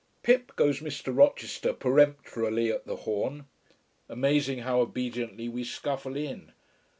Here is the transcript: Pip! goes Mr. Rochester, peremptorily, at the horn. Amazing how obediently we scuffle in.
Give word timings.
Pip! 0.23 0.53
goes 0.55 0.79
Mr. 0.79 1.15
Rochester, 1.15 1.73
peremptorily, 1.73 2.71
at 2.71 2.87
the 2.87 2.95
horn. 2.95 3.45
Amazing 4.09 4.57
how 4.61 4.79
obediently 4.81 5.47
we 5.47 5.63
scuffle 5.63 6.15
in. 6.17 6.53